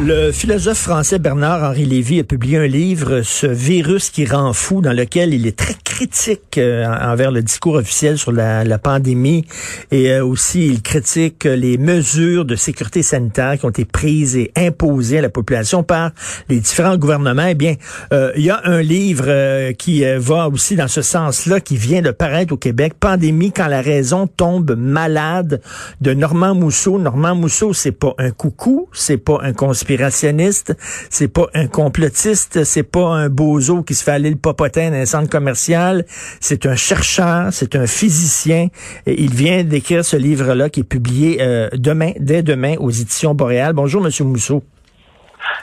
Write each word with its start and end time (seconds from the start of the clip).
Le 0.00 0.30
philosophe 0.30 0.78
français 0.78 1.18
Bernard-Henri 1.18 1.84
Lévy 1.84 2.20
a 2.20 2.24
publié 2.24 2.56
un 2.58 2.68
livre, 2.68 3.22
Ce 3.22 3.48
virus 3.48 4.10
qui 4.10 4.26
rend 4.26 4.52
fou, 4.52 4.80
dans 4.80 4.92
lequel 4.92 5.34
il 5.34 5.44
est 5.44 5.58
très 5.58 5.74
critique 5.84 6.56
euh, 6.56 6.86
envers 6.86 7.32
le 7.32 7.42
discours 7.42 7.74
officiel 7.74 8.16
sur 8.16 8.30
la, 8.30 8.62
la 8.62 8.78
pandémie 8.78 9.44
et 9.90 10.12
euh, 10.12 10.24
aussi 10.24 10.68
il 10.68 10.82
critique 10.82 11.42
les 11.42 11.78
mesures 11.78 12.44
de 12.44 12.54
sécurité 12.54 13.02
sanitaire 13.02 13.58
qui 13.58 13.66
ont 13.66 13.70
été 13.70 13.84
prises 13.84 14.36
et 14.36 14.52
imposées 14.54 15.18
à 15.18 15.22
la 15.22 15.30
population 15.30 15.82
par 15.82 16.12
les 16.48 16.60
différents 16.60 16.96
gouvernements. 16.96 17.48
Eh 17.48 17.56
bien, 17.56 17.74
euh, 18.12 18.30
il 18.36 18.44
y 18.44 18.50
a 18.50 18.60
un 18.62 18.80
livre 18.80 19.72
qui 19.72 20.04
va 20.18 20.48
aussi 20.48 20.76
dans 20.76 20.86
ce 20.86 21.02
sens-là, 21.02 21.58
qui 21.58 21.76
vient 21.76 22.02
de 22.02 22.12
paraître 22.12 22.52
au 22.52 22.56
Québec, 22.56 22.92
Pandémie 23.00 23.50
quand 23.50 23.66
la 23.66 23.80
raison 23.80 24.28
tombe 24.28 24.76
malade, 24.78 25.60
de 26.00 26.14
Normand 26.14 26.54
Mousseau. 26.54 27.00
Normand 27.00 27.34
Mousseau, 27.34 27.72
c'est 27.72 27.90
pas 27.90 28.14
un 28.18 28.30
coucou, 28.30 28.88
c'est 28.92 29.16
pas 29.16 29.40
un 29.42 29.52
conspirateur 29.52 29.87
conspirationniste, 29.88 30.76
c'est 31.08 31.28
pas 31.28 31.46
un 31.54 31.66
complotiste, 31.66 32.64
c'est 32.64 32.82
pas 32.82 33.06
un 33.06 33.30
bozo 33.30 33.82
qui 33.82 33.94
se 33.94 34.04
fait 34.04 34.10
aller 34.10 34.28
le 34.28 34.36
popotin 34.36 34.90
dans 34.90 34.96
un 34.96 35.06
centre 35.06 35.30
commercial, 35.30 36.04
c'est 36.40 36.66
un 36.66 36.76
chercheur, 36.76 37.48
c'est 37.52 37.74
un 37.74 37.86
physicien. 37.86 38.68
Et 39.06 39.22
il 39.22 39.32
vient 39.32 39.64
d'écrire 39.64 40.04
ce 40.04 40.16
livre-là 40.16 40.68
qui 40.68 40.80
est 40.80 40.84
publié 40.84 41.38
euh, 41.40 41.70
demain, 41.72 42.12
dès 42.18 42.42
demain 42.42 42.74
aux 42.78 42.90
éditions 42.90 43.34
Boréal. 43.34 43.72
Bonjour, 43.72 44.02
Monsieur 44.02 44.24
Mousseau. 44.24 44.62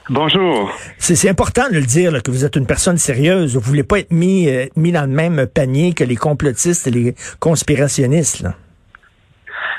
Bonjour. 0.09 0.71
C'est 0.97 1.29
important 1.29 1.69
de 1.69 1.75
le 1.75 1.85
dire 1.85 2.11
là, 2.11 2.19
que 2.19 2.31
vous 2.31 2.45
êtes 2.45 2.55
une 2.55 2.65
personne 2.65 2.97
sérieuse. 2.97 3.53
Vous 3.53 3.61
voulez 3.61 3.83
pas 3.83 3.99
être 3.99 4.11
mis, 4.11 4.49
euh, 4.49 4.65
mis 4.75 4.91
dans 4.91 5.01
le 5.01 5.13
même 5.13 5.45
panier 5.45 5.93
que 5.93 6.03
les 6.03 6.15
complotistes 6.15 6.87
et 6.87 6.91
les 6.91 7.15
conspirationnistes. 7.39 8.41
Là. 8.41 8.55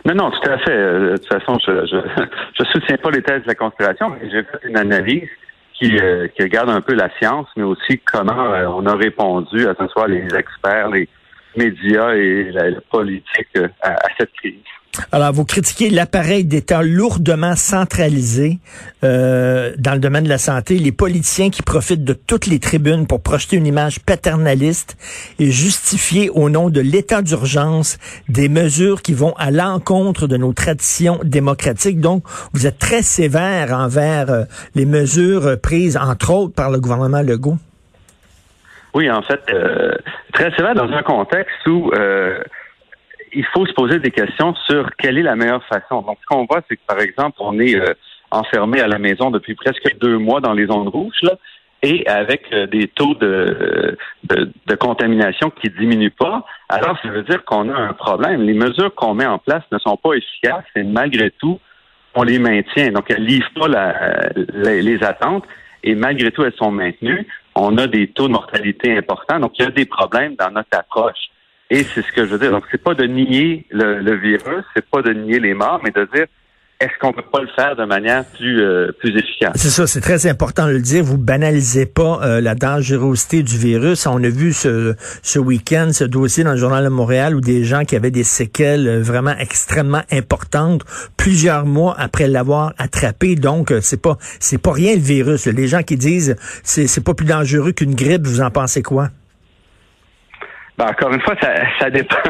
Non, 0.07 0.15
non, 0.15 0.31
tout 0.31 0.49
à 0.49 0.59
fait. 0.59 0.71
Euh, 0.71 1.13
de 1.13 1.17
toute 1.17 1.27
façon, 1.27 1.59
je, 1.67 1.85
je, 1.85 2.65
soutiens 2.71 2.97
pas 2.97 3.11
les 3.11 3.23
thèses 3.23 3.43
de 3.43 3.49
la 3.49 3.57
conspiration, 3.57 4.11
mais 4.11 4.31
j'ai 4.31 4.45
fait 4.45 4.69
une 4.69 4.77
analyse 4.77 5.29
qui, 5.75 5.99
euh, 5.99 6.29
qui 6.29 6.43
regarde 6.45 6.71
un 6.71 6.81
peu 6.81 6.95
la 6.95 7.11
science, 7.19 7.49
mais 7.57 7.65
aussi 7.65 7.99
comment 7.99 8.53
euh, 8.53 8.67
on 8.69 8.87
a 8.87 8.95
répondu, 8.95 9.67
à 9.67 9.75
ce 9.77 9.89
soit 9.89 10.07
les 10.07 10.25
experts, 10.33 10.91
les 10.91 11.09
médias 11.57 12.15
et 12.15 12.53
la, 12.53 12.81
politique 12.89 13.59
à 13.83 13.97
cette 14.17 14.33
crise. 14.35 14.63
Alors, 15.13 15.33
vous 15.33 15.45
critiquez 15.45 15.91
l'appareil 15.91 16.45
d'État 16.45 16.83
lourdement 16.83 17.57
centralisé 17.57 18.59
euh, 19.05 19.73
dans 19.79 19.93
le 19.93 19.99
domaine 19.99 20.25
de 20.25 20.29
la 20.29 20.39
santé, 20.39 20.79
les 20.79 20.93
politiciens 20.93 21.51
qui 21.51 21.63
profitent 21.63 22.05
de 22.05 22.13
toutes 22.13 22.47
les 22.47 22.59
tribunes 22.59 23.07
pour 23.07 23.23
projeter 23.23 23.57
une 23.57 23.67
image 23.67 24.01
paternaliste 24.01 24.97
et 25.39 25.51
justifier 25.51 26.31
au 26.31 26.49
nom 26.49 26.71
de 26.71 26.81
l'état 26.81 27.23
d'urgence 27.23 27.99
des 28.29 28.49
mesures 28.49 29.03
qui 29.03 29.15
vont 29.15 29.35
à 29.39 29.51
l'encontre 29.51 30.27
de 30.27 30.37
nos 30.37 30.53
traditions 30.53 31.21
démocratiques. 31.23 32.01
Donc, 32.01 32.25
vous 32.53 32.67
êtes 32.67 32.79
très 32.79 33.03
sévère 33.03 33.73
envers 33.73 34.31
euh, 34.31 34.45
les 34.75 34.87
mesures 34.87 35.61
prises, 35.61 35.97
entre 35.97 36.31
autres, 36.31 36.55
par 36.55 36.71
le 36.71 36.81
gouvernement 36.81 37.23
Legault. 37.23 37.59
Oui, 38.95 39.11
en 39.11 39.21
fait, 39.21 39.41
euh, 39.53 39.93
très 40.33 40.51
sévère 40.53 40.75
dans 40.75 40.91
un 40.91 41.03
contexte 41.03 41.67
où 41.67 41.91
il 43.37 43.45
faut 43.53 43.67
se 43.67 43.73
poser 43.75 43.99
des 43.99 44.11
questions 44.11 44.55
sur 44.67 44.89
quelle 44.97 45.19
est 45.19 45.23
la 45.23 45.37
meilleure 45.37 45.65
façon. 45.65 46.01
Donc, 46.01 46.19
ce 46.23 46.27
qu'on 46.27 46.47
voit, 46.47 46.63
c'est 46.69 46.77
que, 46.77 46.87
par 46.87 47.01
exemple, 47.01 47.37
on 47.41 47.59
est 47.59 47.77
euh, 47.77 47.93
enfermé 48.31 48.81
à 48.81 48.89
la 48.89 48.99
maison 48.99 49.31
depuis 49.31 49.55
presque 49.55 49.97
deux 50.01 50.17
mois 50.17 50.41
dans 50.41 50.55
les 50.55 50.67
zones 50.67 50.89
rouges, 50.89 51.21
là, 51.23 51.33
et 51.83 52.07
avec 52.07 52.45
euh, 52.53 52.67
des 52.67 52.89
taux 52.89 53.15
de, 53.15 53.99
de, 54.25 54.75
contamination 54.75 55.51
qui 55.51 55.69
diminuent 55.69 56.11
pas, 56.11 56.47
alors 56.71 56.99
ça 57.03 57.09
veut 57.09 57.23
dire 57.25 57.45
qu'on 57.45 57.69
a 57.69 57.77
un 57.77 57.93
problème. 57.93 58.43
Les 58.43 58.55
mesures 58.55 58.95
qu'on 58.95 59.13
met 59.13 59.27
en 59.27 59.39
place 59.39 59.63
ne 59.71 59.79
sont 59.79 59.99
pas 59.99 60.15
efficaces 60.15 60.65
et 60.75 60.83
malgré 60.83 61.31
tout, 61.31 61.61
on 62.15 62.23
les 62.23 62.39
maintient. 62.39 62.91
Donc, 62.93 63.11
elles 63.11 63.25
livrent 63.25 63.53
pas 63.55 63.69
la, 63.69 64.31
les 64.37 65.05
attentes 65.05 65.45
et 65.85 65.95
malgré 65.95 66.31
tout, 66.33 66.43
elles 66.43 66.55
sont 66.55 66.71
maintenues. 66.71 67.27
On 67.55 67.77
a 67.77 67.87
des 67.87 68.09
taux 68.09 68.29
de 68.29 68.33
mortalité 68.33 68.97
importants. 68.97 69.41
Donc, 69.41 69.53
il 69.59 69.65
y 69.65 69.69
a 69.69 69.71
des 69.71 69.85
problèmes 69.85 70.35
dans 70.37 70.51
notre 70.51 70.77
approche. 70.79 71.29
Et 71.71 71.83
c'est 71.83 72.03
ce 72.03 72.13
que 72.13 72.27
je 72.27 72.33
veux 72.33 72.39
dire. 72.39 72.53
Donc, 72.53 72.65
c'est 72.71 72.83
pas 72.83 72.95
de 72.95 73.05
nier 73.05 73.67
le, 73.71 74.01
le 74.01 74.17
virus, 74.17 74.65
c'est 74.75 74.89
pas 74.89 75.03
de 75.03 75.13
nier 75.13 75.41
les 75.41 75.55
morts, 75.55 75.81
mais 75.83 75.91
de 75.91 76.09
dire 76.15 76.27
est-ce 76.79 76.93
qu'on 77.01 77.13
peut 77.13 77.25
pas 77.33 77.41
le 77.41 77.49
faire 77.57 77.75
de 77.75 77.85
manière 77.85 78.25
plus 78.25 78.61
euh, 78.61 78.93
plus 78.99 79.17
efficace? 79.17 79.53
C'est 79.55 79.71
ça, 79.71 79.87
c'est 79.87 80.03
très 80.03 80.27
important 80.27 80.67
de 80.67 80.73
le 80.73 80.81
dire. 80.81 81.03
Vous 81.03 81.17
banalisez 81.17 81.87
pas 81.87 82.21
euh, 82.23 82.41
la 82.43 82.55
dangerosité 82.55 83.43
du 83.43 83.57
virus. 83.57 84.07
On 84.07 84.23
a 84.23 84.29
vu 84.29 84.53
ce 84.53 84.95
ce 85.23 85.39
week-end 85.39 85.89
ce 85.93 86.05
dossier 86.05 86.45
dans 86.45 86.53
le 86.53 86.59
journal 86.59 86.85
de 86.85 86.91
Montréal 86.91 87.35
où 87.35 87.41
des 87.41 87.65
gens 87.65 87.85
qui 87.85 87.97
avaient 87.97 88.11
des 88.11 88.25
séquelles 88.25 88.89
euh, 88.89 89.01
vraiment 89.01 89.35
extrêmement 89.39 90.03
importantes 90.13 90.83
plusieurs 91.17 91.65
mois 91.65 91.95
après 91.99 92.29
l'avoir 92.29 92.75
attrapé. 92.77 93.37
Donc 93.37 93.73
c'est 93.81 94.03
pas 94.03 94.19
c'est 94.39 94.61
pas 94.61 94.73
rien 94.73 94.95
le 94.95 95.01
virus. 95.01 95.47
Les 95.47 95.69
gens 95.69 95.83
qui 95.83 95.97
disent 95.97 96.37
c'est 96.63 96.87
c'est 96.87 97.03
pas 97.03 97.15
plus 97.15 97.27
dangereux 97.27 97.73
qu'une 97.73 97.95
grippe, 97.95 98.27
vous 98.27 98.43
en 98.43 98.51
pensez 98.51 98.83
quoi? 98.83 99.09
Ben, 100.79 100.89
encore 100.91 101.13
une 101.13 101.21
fois, 101.21 101.35
ça, 101.41 101.55
ça 101.79 101.91
dépend. 101.91 102.17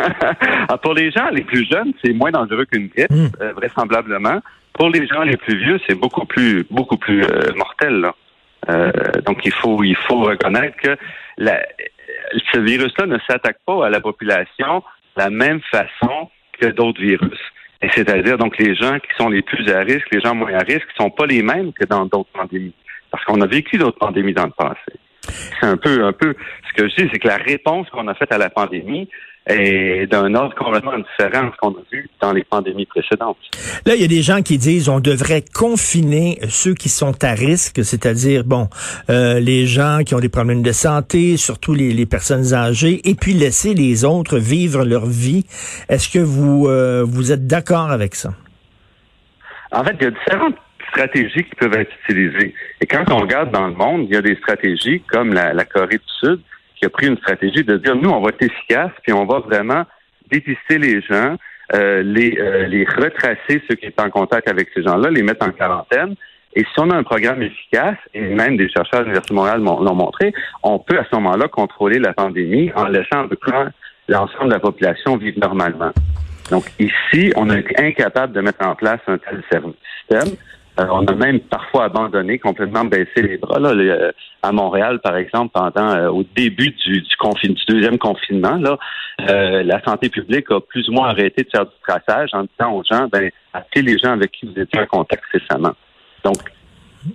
Ah, 0.68 0.78
pour 0.78 0.94
les 0.94 1.10
gens 1.12 1.28
les 1.30 1.42
plus 1.42 1.64
jeunes, 1.70 1.92
c'est 2.04 2.12
moins 2.12 2.32
dangereux 2.32 2.64
qu'une 2.64 2.88
grippe, 2.88 3.10
hmm. 3.10 3.28
euh, 3.40 3.52
vraisemblablement. 3.52 4.40
Pour 4.72 4.90
les 4.90 5.06
gens 5.06 5.22
les 5.22 5.36
plus 5.36 5.56
vieux, 5.56 5.80
c'est 5.86 5.94
beaucoup 5.94 6.26
plus 6.26 6.66
beaucoup 6.70 6.96
plus 6.96 7.22
euh, 7.22 7.52
mortel. 7.56 8.00
Là. 8.00 8.14
Euh, 8.68 8.90
donc 9.24 9.44
il 9.44 9.52
faut 9.52 9.82
il 9.84 9.96
faut 9.96 10.20
reconnaître 10.22 10.76
que 10.76 10.96
la, 11.38 11.62
ce 12.52 12.58
virus-là 12.58 13.06
ne 13.06 13.18
s'attaque 13.28 13.58
pas 13.64 13.86
à 13.86 13.90
la 13.90 14.00
population 14.00 14.82
de 15.16 15.22
la 15.22 15.30
même 15.30 15.60
façon 15.70 16.30
que 16.60 16.66
d'autres 16.66 17.00
virus. 17.00 17.38
Et 17.82 17.88
c'est-à-dire 17.90 18.38
donc 18.38 18.58
les 18.58 18.74
gens 18.74 18.98
qui 18.98 19.14
sont 19.18 19.28
les 19.28 19.42
plus 19.42 19.70
à 19.70 19.80
risque, 19.80 20.08
les 20.10 20.20
gens 20.20 20.34
moins 20.34 20.54
à 20.54 20.64
risque, 20.64 20.88
sont 20.96 21.10
pas 21.10 21.26
les 21.26 21.42
mêmes 21.42 21.72
que 21.72 21.84
dans 21.84 22.06
d'autres 22.06 22.30
pandémies. 22.32 22.74
Parce 23.10 23.24
qu'on 23.24 23.40
a 23.40 23.46
vécu 23.46 23.78
d'autres 23.78 23.98
pandémies 23.98 24.34
dans 24.34 24.46
le 24.46 24.50
passé. 24.50 24.98
C'est 25.60 25.66
un 25.66 25.76
peu, 25.76 26.04
un 26.04 26.12
peu 26.12 26.34
ce 26.68 26.82
que 26.82 26.88
je 26.88 26.94
dis, 26.96 27.08
c'est 27.12 27.18
que 27.18 27.28
la 27.28 27.36
réponse 27.36 27.88
qu'on 27.90 28.08
a 28.08 28.14
faite 28.14 28.32
à 28.32 28.38
la 28.38 28.50
pandémie 28.50 29.08
est 29.46 30.06
d'un 30.10 30.34
ordre 30.34 30.54
complètement 30.56 30.98
différent 30.98 31.46
de 31.46 31.52
ce 31.52 31.56
qu'on 31.58 31.70
a 31.70 31.82
vu 31.92 32.08
dans 32.20 32.32
les 32.32 32.42
pandémies 32.42 32.86
précédentes. 32.86 33.36
Là, 33.84 33.94
il 33.94 34.00
y 34.00 34.04
a 34.04 34.08
des 34.08 34.22
gens 34.22 34.42
qui 34.42 34.58
disent 34.58 34.88
on 34.88 34.98
devrait 34.98 35.44
confiner 35.54 36.38
ceux 36.48 36.74
qui 36.74 36.88
sont 36.88 37.22
à 37.22 37.32
risque, 37.32 37.84
c'est-à-dire 37.84 38.42
bon, 38.44 38.68
euh, 39.08 39.38
les 39.38 39.66
gens 39.66 40.00
qui 40.04 40.14
ont 40.14 40.20
des 40.20 40.28
problèmes 40.28 40.62
de 40.62 40.72
santé, 40.72 41.36
surtout 41.36 41.74
les, 41.74 42.06
personnes 42.06 42.54
âgées, 42.54 43.00
et 43.08 43.14
puis 43.14 43.34
laisser 43.34 43.74
les 43.74 44.04
autres 44.04 44.38
vivre 44.38 44.84
leur 44.84 45.06
vie. 45.06 45.44
Est-ce 45.88 46.08
que 46.08 46.18
vous 46.18 46.66
euh, 46.66 47.04
vous 47.06 47.30
êtes 47.30 47.46
d'accord 47.46 47.90
avec 47.90 48.14
ça? 48.14 48.30
En 49.72 49.84
fait, 49.84 49.96
il 50.00 50.04
y 50.04 50.06
a 50.06 50.10
différentes 50.10 50.56
stratégies 50.96 51.44
qui 51.44 51.54
peuvent 51.56 51.74
être 51.74 51.92
utilisées. 52.04 52.54
Et 52.80 52.86
quand 52.86 53.04
on 53.10 53.18
regarde 53.18 53.50
dans 53.50 53.66
le 53.66 53.74
monde, 53.74 54.06
il 54.08 54.14
y 54.14 54.16
a 54.16 54.22
des 54.22 54.36
stratégies 54.36 55.02
comme 55.12 55.34
la, 55.34 55.64
Corée 55.64 55.98
du 55.98 56.12
Sud 56.20 56.40
qui 56.76 56.86
a 56.86 56.90
pris 56.90 57.06
une 57.06 57.16
stratégie 57.18 57.64
de 57.64 57.76
dire 57.76 57.96
nous, 57.96 58.10
on 58.10 58.20
va 58.20 58.30
être 58.30 58.42
efficace, 58.42 58.90
puis 59.02 59.12
on 59.12 59.24
va 59.26 59.40
vraiment 59.40 59.84
dépister 60.30 60.78
les 60.78 61.00
gens, 61.02 61.36
euh, 61.74 62.02
les, 62.02 62.36
euh, 62.38 62.66
les 62.66 62.84
retracer 62.84 63.62
ceux 63.68 63.76
qui 63.76 63.86
sont 63.86 64.04
en 64.04 64.10
contact 64.10 64.48
avec 64.48 64.68
ces 64.74 64.82
gens-là, 64.82 65.10
les 65.10 65.22
mettre 65.22 65.46
en 65.46 65.52
quarantaine. 65.52 66.14
Et 66.54 66.60
si 66.60 66.78
on 66.78 66.90
a 66.90 66.96
un 66.96 67.02
programme 67.02 67.42
efficace, 67.42 67.98
et 68.14 68.20
même 68.20 68.56
des 68.56 68.68
chercheurs 68.68 69.00
de 69.00 69.04
l'Université 69.04 69.34
de 69.34 69.36
Montréal 69.36 69.60
l'ont 69.60 69.94
montré, 69.94 70.32
on 70.62 70.78
peut 70.78 70.98
à 70.98 71.04
ce 71.04 71.14
moment-là 71.16 71.48
contrôler 71.48 71.98
la 71.98 72.14
pandémie 72.14 72.72
en 72.74 72.86
laissant 72.86 73.26
l'ensemble 74.08 74.48
de 74.48 74.54
la 74.54 74.60
population 74.60 75.16
vivre 75.16 75.38
normalement. 75.38 75.92
Donc 76.50 76.64
ici, 76.78 77.32
on 77.36 77.50
est 77.50 77.80
incapable 77.80 78.32
de 78.32 78.40
mettre 78.40 78.66
en 78.66 78.74
place 78.74 79.00
un 79.06 79.18
tel 79.18 79.42
système. 79.50 80.34
Euh, 80.78 80.84
on 80.90 81.04
a 81.06 81.14
même 81.14 81.40
parfois 81.40 81.84
abandonné, 81.84 82.38
complètement 82.38 82.84
baissé 82.84 83.22
les 83.22 83.38
bras. 83.38 83.58
Là, 83.58 83.70
euh, 83.70 84.12
à 84.42 84.52
Montréal, 84.52 85.00
par 85.00 85.16
exemple, 85.16 85.52
pendant 85.54 85.94
euh, 85.94 86.10
au 86.10 86.22
début 86.36 86.70
du, 86.70 87.00
du, 87.00 87.48
du 87.48 87.64
deuxième 87.66 87.98
confinement, 87.98 88.56
là, 88.56 88.78
la 89.18 89.82
santé 89.82 90.10
publique 90.10 90.50
a 90.50 90.60
plus 90.60 90.88
ou 90.88 90.92
moins 90.92 91.08
arrêté 91.08 91.44
de 91.44 91.48
faire 91.50 91.64
du 91.64 91.72
traçage 91.86 92.30
en 92.34 92.44
disant 92.44 92.72
aux 92.74 92.82
gens, 92.84 93.08
ben, 93.10 93.30
appelez 93.54 93.82
les 93.82 93.98
gens 93.98 94.12
avec 94.12 94.32
qui 94.32 94.44
vous 94.46 94.60
étiez 94.60 94.80
en 94.80 94.86
contact 94.86 95.24
récemment. 95.32 95.72
Donc, 96.22 96.36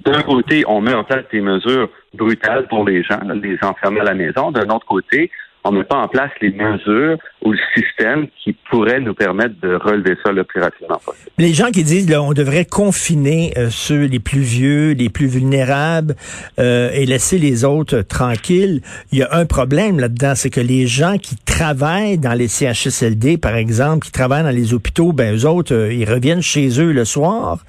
D'un 0.06 0.24
côté, 0.24 0.64
on 0.68 0.82
met 0.82 0.94
en 0.94 1.04
place 1.04 1.26
des 1.32 1.42
mesures 1.42 1.90
brutales 2.16 2.68
pour 2.68 2.86
les 2.86 3.04
gens, 3.04 3.20
les 3.36 3.58
enfermer 3.62 4.00
à 4.00 4.06
la 4.06 4.14
maison. 4.16 4.52
D'un 4.52 4.70
autre 4.70 4.86
côté, 4.88 5.30
on 5.64 5.72
met 5.72 5.84
pas 5.84 5.98
en 5.98 6.08
place 6.08 6.32
les 6.42 6.52
mesures 6.52 7.18
ou 7.44 7.52
le 7.52 7.60
système 7.76 8.28
qui 8.44 8.56
pourrait 8.70 9.00
nous 9.00 9.14
permettre 9.14 9.56
de 9.62 9.76
relever 9.76 10.16
ça 10.24 10.32
le 10.32 10.44
plus 10.44 10.62
rapidement 10.62 11.00
possible. 11.04 11.30
Les 11.38 11.54
gens 11.54 11.72
qui 11.72 11.84
disent 11.84 12.10
là, 12.10 12.22
on 12.22 12.34
devrait 12.34 12.66
confiner 12.66 13.54
euh, 13.58 13.70
ceux 13.70 14.06
les 14.06 14.20
plus 14.20 14.42
vieux, 14.42 14.92
les 14.92 15.10
plus 15.10 15.28
vulnérables 15.28 16.16
euh, 16.60 16.92
et 16.94 17.06
laisser 17.06 17.38
les 17.38 17.66
autres 17.66 18.02
tranquilles, 18.02 18.82
il 19.12 19.20
y 19.20 19.24
a 19.24 19.30
un 19.34 19.46
problème 19.46 20.00
là-dedans, 20.00 20.34
c'est 20.36 20.50
que 20.50 20.62
les 20.62 20.88
gens 20.88 21.18
qui 21.18 21.36
travaillent 21.38 22.18
dans 22.18 22.34
les 22.34 22.48
CHSLD, 22.48 23.38
par 23.38 23.56
exemple, 23.56 24.06
qui 24.06 24.12
travaillent 24.12 24.44
dans 24.44 24.50
les 24.50 24.74
hôpitaux, 24.74 25.12
ben 25.12 25.36
eux 25.36 25.46
autres, 25.46 25.74
euh, 25.74 25.94
ils 25.94 26.10
reviennent 26.10 26.42
chez 26.42 26.80
eux 26.80 26.92
le 26.92 27.06
soir, 27.06 27.60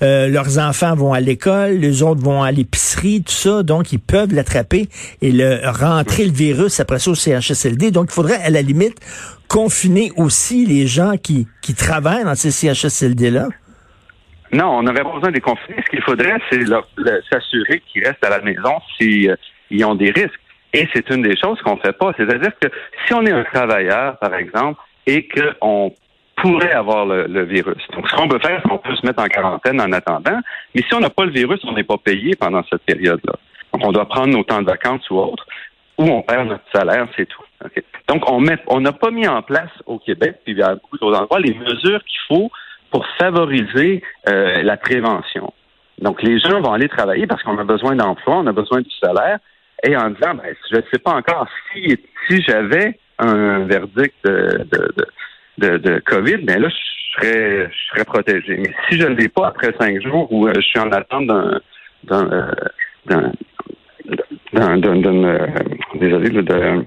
leurs 0.00 0.58
enfants 0.58 0.94
vont 0.94 1.12
à 1.12 1.20
l'école, 1.20 1.72
les 1.72 2.02
autres 2.02 2.22
vont 2.22 2.42
à 2.42 2.50
l'épicerie, 2.52 3.22
tout 3.22 3.32
ça, 3.32 3.62
donc 3.62 3.92
ils 3.92 3.98
peuvent 3.98 4.34
l'attraper 4.34 4.88
et 5.22 5.32
le 5.32 5.60
rentrer 5.64 6.24
le 6.24 6.32
virus 6.32 6.80
après 6.80 6.98
ça 6.98 7.10
au 7.10 7.14
CHSLD. 7.14 7.90
Donc, 7.90 8.08
il 8.10 8.14
faudrait, 8.14 8.42
à 8.42 8.50
la 8.50 8.62
limite, 8.62 8.98
confiner 9.48 10.10
aussi 10.16 10.66
les 10.66 10.86
gens 10.86 11.16
qui, 11.16 11.46
qui 11.60 11.74
travaillent 11.74 12.24
dans 12.24 12.34
ces 12.34 12.50
CHSLD-là. 12.50 13.48
Non, 14.52 14.78
on 14.78 14.82
n'aurait 14.82 15.02
pas 15.02 15.12
besoin 15.12 15.30
de 15.30 15.34
les 15.34 15.40
confiner. 15.40 15.82
Ce 15.84 15.90
qu'il 15.90 16.02
faudrait, 16.02 16.34
c'est 16.50 16.60
s'assurer 17.30 17.82
qu'ils 17.86 18.04
restent 18.04 18.24
à 18.24 18.30
la 18.30 18.40
maison 18.40 18.80
s'ils 18.98 19.30
euh, 19.30 19.84
ont 19.84 19.94
des 19.94 20.10
risques. 20.10 20.40
Et 20.72 20.88
c'est 20.92 21.08
une 21.10 21.22
des 21.22 21.36
choses 21.36 21.60
qu'on 21.62 21.76
ne 21.76 21.80
fait 21.80 21.96
pas. 21.96 22.12
C'est-à-dire 22.16 22.52
que 22.60 22.68
si 23.06 23.14
on 23.14 23.24
est 23.26 23.32
un 23.32 23.44
travailleur, 23.44 24.18
par 24.18 24.34
exemple, 24.34 24.80
et 25.06 25.28
qu'on 25.28 25.92
pourrait 26.36 26.72
avoir 26.72 27.06
le, 27.06 27.44
virus. 27.44 27.82
Donc, 27.92 28.08
ce 28.08 28.16
qu'on 28.16 28.28
peut 28.28 28.38
faire, 28.38 28.60
c'est 28.62 28.68
qu'on 28.68 28.78
peut 28.78 28.94
se 28.94 29.04
mettre 29.04 29.22
en 29.22 29.26
quarantaine 29.26 29.80
en 29.80 29.92
attendant. 29.92 30.40
Mais 30.74 30.82
si 30.82 30.94
on 30.94 31.00
n'a 31.00 31.10
pas 31.10 31.24
le 31.24 31.32
virus, 31.32 31.60
on 31.64 31.72
n'est 31.72 31.84
pas 31.84 31.98
payé 31.98 32.34
pendant 32.36 32.62
cette 32.70 32.82
période-là. 32.82 33.34
Donc, 33.72 33.86
on 33.86 33.92
doit 33.92 34.08
prendre 34.08 34.28
nos 34.28 34.42
temps 34.42 34.62
de 34.62 34.66
vacances 34.66 35.08
ou 35.10 35.18
autre 35.18 35.46
où 35.98 36.04
on 36.04 36.22
perd 36.22 36.48
notre 36.48 36.64
salaire, 36.72 37.06
c'est 37.16 37.26
tout. 37.26 37.42
Donc, 38.08 38.28
on 38.30 38.40
met, 38.40 38.58
on 38.66 38.80
n'a 38.80 38.92
pas 38.92 39.10
mis 39.10 39.26
en 39.26 39.42
place 39.42 39.70
au 39.86 39.98
Québec, 39.98 40.40
puis 40.44 40.60
à 40.62 40.74
beaucoup 40.74 40.98
d'autres 40.98 41.20
endroits, 41.20 41.40
les 41.40 41.54
mesures 41.54 42.02
qu'il 42.04 42.20
faut 42.28 42.50
pour 42.90 43.06
favoriser 43.18 44.02
euh, 44.28 44.62
la 44.62 44.76
prévention. 44.76 45.52
Donc, 45.98 46.22
les 46.22 46.38
gens 46.40 46.60
vont 46.60 46.72
aller 46.72 46.88
travailler 46.88 47.26
parce 47.26 47.42
qu'on 47.42 47.58
a 47.58 47.64
besoin 47.64 47.94
d'emploi, 47.94 48.38
on 48.38 48.46
a 48.46 48.52
besoin 48.52 48.80
du 48.80 48.90
salaire, 49.02 49.38
et 49.82 49.96
en 49.96 50.10
disant, 50.10 50.34
ben, 50.34 50.54
je 50.70 50.76
ne 50.76 50.82
sais 50.92 50.98
pas 50.98 51.12
encore 51.12 51.46
si, 51.72 51.96
si 52.28 52.42
j'avais 52.42 52.98
un 53.18 53.60
verdict 53.66 54.14
de, 54.24 54.66
de, 55.58 55.76
de, 55.76 55.98
COVID, 56.00 56.38
ben 56.38 56.60
là, 56.60 56.68
je 56.68 57.20
serais, 57.20 57.70
je 57.70 57.88
serais 57.90 58.04
protégé. 58.04 58.56
Mais 58.56 58.72
si 58.88 58.98
je 58.98 59.06
ne 59.06 59.14
l'ai 59.14 59.28
pas 59.28 59.48
après 59.48 59.74
cinq 59.78 60.00
jours 60.02 60.32
ou 60.32 60.46
euh, 60.46 60.52
je 60.56 60.60
suis 60.60 60.78
en 60.78 60.90
attente 60.90 61.26
d'un, 61.26 61.60
d'un, 62.04 62.32
euh, 62.32 62.52
d'un, 63.14 63.32
euh, 65.24 65.46
désolé, 65.94 66.42
d'un 66.42 66.84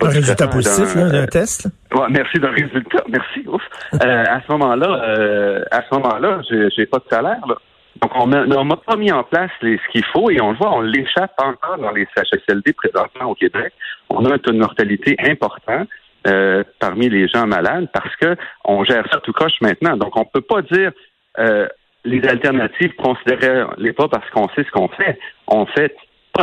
un 0.00 0.08
résultat 0.08 0.46
positif 0.48 0.96
d'un 0.96 1.26
test. 1.26 1.68
Ouais, 1.92 2.06
merci 2.10 2.38
d'un 2.38 2.50
résultat, 2.50 3.02
merci. 3.08 3.44
Ouf. 3.46 3.62
Euh, 3.94 4.24
à 4.28 4.40
ce 4.40 4.52
moment-là, 4.52 5.02
euh, 5.04 5.64
à 5.70 5.82
ce 5.82 5.94
moment-là, 5.94 6.40
j'ai, 6.48 6.68
j'ai 6.76 6.86
pas 6.86 6.98
de 6.98 7.08
salaire. 7.10 7.46
Là. 7.48 7.56
Donc 8.02 8.12
on 8.14 8.26
ne 8.26 8.64
m'a 8.64 8.76
pas 8.76 8.96
mis 8.96 9.10
en 9.10 9.24
place 9.24 9.50
les, 9.62 9.76
ce 9.78 9.92
qu'il 9.92 10.04
faut 10.12 10.30
et 10.30 10.40
on 10.40 10.52
le 10.52 10.56
voit, 10.56 10.72
on 10.72 10.80
l'échappe 10.80 11.32
encore 11.38 11.78
dans 11.78 11.90
les 11.90 12.06
CHSLD 12.14 12.72
présentement 12.74 13.30
au 13.30 13.34
Québec. 13.34 13.72
On 14.08 14.24
a 14.24 14.34
un 14.34 14.38
taux 14.38 14.52
de 14.52 14.58
mortalité 14.58 15.16
important. 15.18 15.84
Euh, 16.26 16.64
parmi 16.80 17.08
les 17.08 17.28
gens 17.28 17.46
malades 17.46 17.88
parce 17.92 18.14
que 18.16 18.36
on 18.64 18.84
gère 18.84 19.04
ça 19.10 19.20
tout 19.20 19.32
coche 19.32 19.60
maintenant. 19.60 19.96
Donc 19.96 20.16
on 20.16 20.24
peut 20.24 20.40
pas 20.40 20.62
dire 20.62 20.90
euh, 21.38 21.68
les 22.04 22.26
alternatives 22.26 22.92
considérez 22.96 23.64
les 23.78 23.92
pas 23.92 24.08
parce 24.08 24.28
qu'on 24.30 24.48
sait 24.48 24.64
ce 24.64 24.70
qu'on 24.72 24.88
fait. 24.88 25.18
On 25.46 25.64
fait 25.66 25.94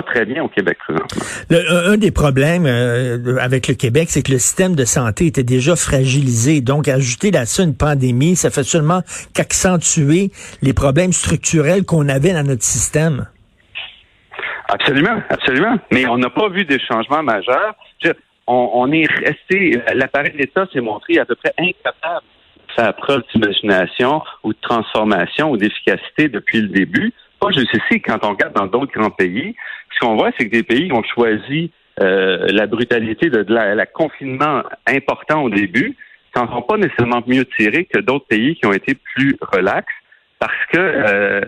très 0.02 0.26
bien 0.26 0.44
au 0.44 0.50
Québec 0.50 0.78
un, 1.50 1.98
des 1.98 2.12
problèmes 2.12 2.66
euh, 2.66 3.38
avec 3.40 3.68
le 3.68 3.76
Québec, 3.76 4.08
c'est 4.10 4.24
que 4.24 4.32
le 4.32 4.40
système 4.40 4.76
de 4.76 4.86
santé 4.86 5.28
était 5.28 5.44
déjà 5.44 5.76
fragilisé. 5.76 6.62
Donc, 6.62 6.88
ajouter 6.88 7.36
à 7.36 7.46
ça 7.46 7.64
une 7.64 7.76
pandémie, 7.76 8.36
ça 8.36 8.50
fait 8.50 8.64
seulement 8.64 9.02
qu'accentuer 9.34 10.32
les 10.62 10.74
problèmes 10.74 11.12
structurels 11.12 11.86
qu'on 11.86 12.08
avait 12.10 12.34
dans 12.34 12.46
notre 12.46 12.64
système. 12.64 13.28
Absolument, 14.68 15.22
absolument. 15.30 15.78
Mais 15.92 16.08
on 16.08 16.18
n'a 16.18 16.30
pas 16.30 16.50
vu 16.50 16.66
des 16.66 16.80
changements 16.80 17.24
majeurs. 17.24 17.76
on, 18.48 18.92
est 18.92 19.06
resté, 19.06 19.80
l'appareil 19.94 20.36
d'État 20.38 20.66
s'est 20.74 20.82
montré 20.82 21.20
à 21.20 21.26
peu 21.26 21.36
près 21.36 21.54
incapable 21.58 22.26
de 22.68 22.74
faire 22.74 22.94
preuve 22.96 23.22
d'imagination 23.34 24.22
ou 24.44 24.54
de 24.54 24.58
transformation 24.62 25.52
ou 25.52 25.58
d'efficacité 25.58 26.30
depuis 26.30 26.62
le 26.62 26.68
début. 26.70 27.14
Pas 27.46 27.52
juste 27.52 27.76
ici, 27.76 28.02
quand 28.02 28.18
on 28.24 28.32
regarde 28.32 28.56
dans 28.56 28.66
d'autres 28.66 28.92
grands 28.92 29.12
pays, 29.12 29.56
ce 29.94 30.00
qu'on 30.00 30.16
voit, 30.16 30.32
c'est 30.36 30.50
que 30.50 30.52
des 30.52 30.64
pays 30.64 30.92
ont 30.92 31.04
choisi 31.04 31.72
euh, 32.02 32.48
la 32.50 32.66
brutalité 32.66 33.30
de, 33.30 33.46
la, 33.48 33.86
confinement 33.86 34.64
important 34.88 35.44
au 35.44 35.52
début, 35.52 35.96
s'en 36.36 36.52
sont 36.52 36.64
pas 36.64 36.78
nécessairement 36.78 37.22
mieux 37.28 37.46
tirés 37.46 37.86
que 37.86 38.00
d'autres 38.00 38.26
pays 38.26 38.56
qui 38.56 38.66
ont 38.66 38.74
été 38.74 38.96
plus 38.96 39.38
relax, 39.54 39.86
parce 40.40 40.66
que 40.74 40.80
euh, 40.80 41.42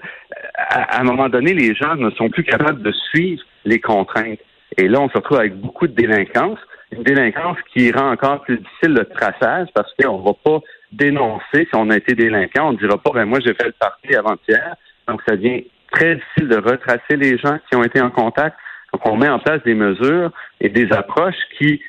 à, 0.55 1.01
un 1.01 1.03
moment 1.03 1.29
donné, 1.29 1.55
les 1.55 1.73
gens 1.73 1.95
ne 1.95 2.11
sont 2.11 2.29
plus 2.29 2.43
capables 2.43 2.83
de 2.83 2.91
suivre 2.91 3.41
les 3.65 3.79
contraintes. 3.79 4.39
Et 4.77 4.87
là, 4.87 5.01
on 5.01 5.09
se 5.09 5.15
retrouve 5.15 5.39
avec 5.39 5.55
beaucoup 5.55 5.87
de 5.87 5.93
délinquance, 5.93 6.59
une 6.91 7.01
délinquance 7.01 7.57
qui 7.73 7.91
rend 7.91 8.11
encore 8.11 8.41
plus 8.43 8.59
difficile 8.59 8.93
le 8.93 9.05
traçage 9.05 9.69
parce 9.73 9.91
qu'on 9.95 10.19
ne 10.19 10.23
va 10.23 10.33
pas 10.43 10.59
dénoncer 10.91 11.65
si 11.65 11.69
on 11.73 11.89
a 11.89 11.97
été 11.97 12.13
délinquant. 12.13 12.69
On 12.69 12.73
ne 12.73 12.77
dira 12.77 12.99
pas, 12.99 13.09
ben 13.15 13.25
moi 13.25 13.39
j'ai 13.39 13.55
fait 13.55 13.65
le 13.65 13.73
parti 13.79 14.15
avant-hier. 14.15 14.75
Donc 15.07 15.21
ça 15.27 15.35
devient 15.35 15.63
très 15.91 16.15
difficile 16.15 16.49
de 16.49 16.57
retracer 16.57 17.15
les 17.15 17.37
gens 17.37 17.57
qui 17.69 17.75
ont 17.75 17.83
été 17.83 18.01
en 18.01 18.09
contact. 18.09 18.57
Donc, 18.93 19.05
on 19.05 19.17
met 19.17 19.29
en 19.29 19.39
place 19.39 19.61
des 19.63 19.75
mesures 19.75 20.31
et 20.61 20.69
des 20.69 20.91
approches 20.91 21.35
qui 21.57 21.81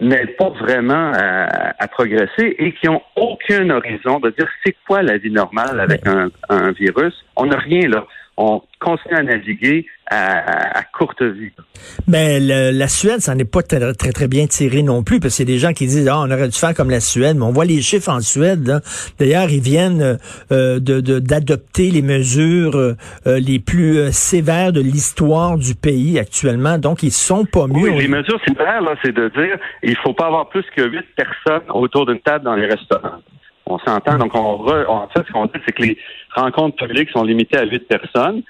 n'aident 0.00 0.36
pas 0.36 0.50
vraiment 0.50 1.12
à, 1.14 1.88
progresser 1.88 2.54
et 2.58 2.72
qui 2.72 2.88
ont 2.88 3.00
aucun 3.14 3.70
horizon 3.70 4.20
de 4.20 4.30
dire 4.30 4.46
c'est 4.64 4.76
quoi 4.86 5.02
la 5.02 5.16
vie 5.16 5.30
normale 5.30 5.80
avec 5.80 6.06
un, 6.06 6.28
un 6.50 6.72
virus. 6.72 7.14
On 7.36 7.46
n'a 7.46 7.56
rien 7.56 7.88
là 7.88 8.06
on 8.36 8.62
continue 8.80 9.14
à 9.14 9.22
naviguer 9.22 9.86
à, 10.10 10.84
courte 10.96 11.22
vie. 11.22 11.50
Mais 12.06 12.38
la 12.38 12.88
Suède, 12.88 13.20
ça 13.20 13.34
n'est 13.34 13.44
pas 13.44 13.62
très, 13.62 14.12
très, 14.12 14.28
bien 14.28 14.46
tiré 14.46 14.82
non 14.82 15.02
plus, 15.02 15.18
parce 15.18 15.34
que 15.34 15.38
c'est 15.38 15.44
des 15.44 15.58
gens 15.58 15.72
qui 15.72 15.86
disent, 15.86 16.08
ah, 16.08 16.20
on 16.20 16.30
aurait 16.30 16.48
dû 16.48 16.56
faire 16.56 16.74
comme 16.74 16.90
la 16.90 17.00
Suède, 17.00 17.36
mais 17.36 17.44
on 17.44 17.52
voit 17.52 17.64
les 17.64 17.80
chiffres 17.80 18.10
en 18.10 18.20
Suède. 18.20 18.80
D'ailleurs, 19.18 19.50
ils 19.50 19.60
viennent 19.60 20.18
euh, 20.52 20.78
d'adopter 20.78 21.90
les 21.90 22.02
mesures 22.02 22.76
euh, 22.76 22.94
les 23.26 23.58
plus 23.58 23.98
euh, 23.98 24.10
sévères 24.12 24.72
de 24.72 24.80
l'histoire 24.80 25.58
du 25.58 25.74
pays 25.74 26.18
actuellement, 26.18 26.78
donc 26.78 27.02
ils 27.02 27.12
sont 27.12 27.44
pas 27.44 27.66
mieux. 27.66 27.90
Oui, 27.90 27.98
les 27.98 28.08
mesures 28.08 28.40
sévères, 28.46 28.82
là, 28.82 28.94
c'est 29.02 29.12
de 29.12 29.28
dire, 29.28 29.58
il 29.82 29.96
faut 29.96 30.14
pas 30.14 30.26
avoir 30.26 30.48
plus 30.48 30.64
que 30.76 30.82
huit 30.82 31.06
personnes 31.16 31.68
autour 31.70 32.06
d'une 32.06 32.20
table 32.20 32.44
dans 32.44 32.54
les 32.54 32.66
restaurants. 32.66 33.20
On 33.66 33.78
s'entend. 33.78 34.16
Donc, 34.18 34.34
on, 34.34 34.64
en 34.88 35.08
fait, 35.08 35.24
ce 35.26 35.32
qu'on 35.32 35.46
dit, 35.46 35.60
c'est 35.66 35.72
que 35.72 35.82
les 35.82 35.98
rencontres 36.34 36.76
publiques 36.76 37.10
sont 37.10 37.24
limitées 37.24 37.58
à 37.58 37.64
huit 37.64 37.86
personnes. 37.88 38.42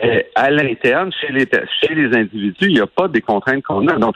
Et 0.00 0.26
à 0.34 0.50
l'interne, 0.50 1.10
chez 1.12 1.32
les, 1.32 1.48
chez 1.80 1.94
les 1.94 2.16
individus, 2.16 2.66
il 2.68 2.74
n'y 2.74 2.80
a 2.80 2.86
pas 2.86 3.08
des 3.08 3.20
contraintes 3.20 3.64
qu'on 3.64 3.86
a. 3.88 3.94
Donc, 3.94 4.14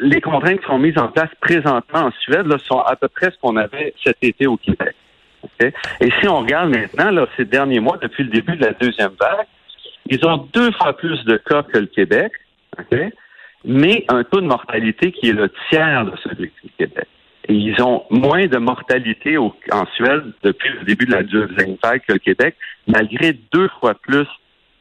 les 0.00 0.20
contraintes 0.20 0.60
qui 0.60 0.66
sont 0.66 0.78
mises 0.78 0.98
en 0.98 1.08
place 1.08 1.30
présentement 1.40 2.06
en 2.06 2.10
Suède 2.20 2.46
là, 2.46 2.56
sont 2.58 2.80
à 2.80 2.96
peu 2.96 3.08
près 3.08 3.30
ce 3.30 3.36
qu'on 3.40 3.56
avait 3.56 3.94
cet 4.02 4.16
été 4.22 4.46
au 4.46 4.56
Québec. 4.56 4.94
Et 5.60 6.10
si 6.20 6.28
on 6.28 6.40
regarde 6.40 6.70
maintenant, 6.70 7.10
là, 7.10 7.26
ces 7.36 7.44
derniers 7.44 7.80
mois, 7.80 7.98
depuis 7.98 8.24
le 8.24 8.30
début 8.30 8.56
de 8.56 8.64
la 8.64 8.72
deuxième 8.72 9.12
vague, 9.20 9.46
ils 10.06 10.24
ont 10.26 10.48
deux 10.52 10.72
fois 10.72 10.96
plus 10.96 11.24
de 11.24 11.36
cas 11.36 11.62
que 11.62 11.78
le 11.78 11.86
Québec, 11.86 12.32
mais 13.64 14.04
un 14.08 14.24
taux 14.24 14.40
de 14.40 14.46
mortalité 14.46 15.12
qui 15.12 15.30
est 15.30 15.32
le 15.32 15.50
tiers 15.68 16.04
de 16.04 16.16
celui 16.22 16.50
du 16.62 16.70
Québec. 16.78 17.08
Ils 17.48 17.80
ont 17.82 18.04
moins 18.10 18.46
de 18.46 18.58
mortalité 18.58 19.38
en 19.38 19.86
Suède 19.94 20.32
depuis 20.42 20.70
le 20.70 20.84
début 20.84 21.06
de 21.06 21.12
la 21.12 21.22
deuxième 21.22 21.76
vague 21.82 22.02
que 22.06 22.14
le 22.14 22.18
Québec, 22.18 22.56
malgré 22.86 23.32
deux 23.52 23.68
fois 23.80 23.94
plus 23.94 24.26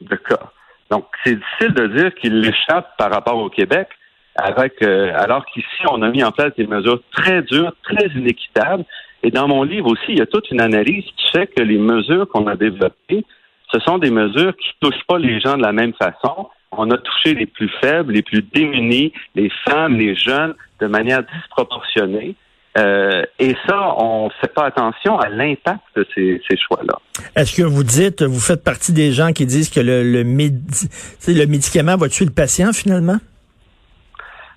de 0.02 0.16
cas. 0.16 0.52
Donc, 0.90 1.06
c'est 1.24 1.36
difficile 1.36 1.74
de 1.74 1.88
dire 1.88 2.16
qu'il 2.16 2.40
l'échappe 2.40 2.96
par 2.98 3.12
rapport 3.12 3.38
au 3.38 3.50
Québec, 3.50 3.88
avec 4.36 4.82
euh, 4.82 5.12
alors 5.16 5.46
qu'ici, 5.46 5.84
on 5.90 6.02
a 6.02 6.10
mis 6.10 6.24
en 6.24 6.32
place 6.32 6.54
des 6.58 6.68
mesures 6.68 7.02
très 7.12 7.42
dures, 7.44 7.74
très 7.84 8.08
inéquitables. 8.16 8.84
Et 9.24 9.32
dans 9.32 9.48
mon 9.48 9.64
livre 9.64 9.88
aussi, 9.88 10.10
il 10.10 10.20
y 10.20 10.22
a 10.22 10.26
toute 10.26 10.50
une 10.52 10.62
analyse 10.62 11.06
qui 11.18 11.32
fait 11.32 11.48
que 11.48 11.64
les 11.64 11.78
mesures 11.78 12.28
qu'on 12.28 12.48
a 12.48 12.56
développées, 12.56 13.26
ce 13.72 13.80
sont 13.80 13.98
des 13.98 14.12
mesures 14.12 14.56
qui 14.58 14.70
touchent 14.80 15.04
pas 15.08 15.18
les 15.18 15.40
gens 15.40 15.58
de 15.58 15.64
la 15.64 15.72
même 15.72 15.94
façon. 15.94 16.50
On 16.72 16.92
a 16.92 16.98
touché 16.98 17.34
les 17.34 17.46
plus 17.46 17.70
faibles, 17.82 18.14
les 18.14 18.22
plus 18.22 18.42
démunis, 18.42 19.14
les 19.34 19.50
femmes, 19.68 19.98
les 19.98 20.16
jeunes, 20.16 20.54
de 20.80 20.88
manière 20.88 21.24
disproportionnée. 21.24 22.36
Euh, 22.78 23.24
et 23.40 23.56
ça, 23.68 23.96
on 23.98 24.26
ne 24.26 24.30
fait 24.42 24.54
pas 24.54 24.66
attention 24.66 25.18
à 25.18 25.30
l'impact 25.30 25.82
de 25.96 26.06
ces, 26.14 26.58
choix-là. 26.58 26.98
Est-ce 27.36 27.56
que 27.56 27.64
vous 27.64 27.84
dites, 27.84 28.22
vous 28.22 28.40
faites 28.40 28.64
partie 28.64 28.92
des 28.92 29.12
gens 29.12 29.32
qui 29.32 29.46
disent 29.46 29.70
que 29.70 29.80
le, 29.80 30.04
le, 30.04 30.24
le 30.24 31.46
médicament 31.46 31.96
va 31.96 32.10
tuer 32.10 32.26
le 32.26 32.32
patient 32.32 32.74
finalement? 32.74 33.18